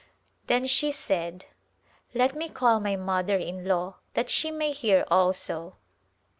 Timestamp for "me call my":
2.35-2.95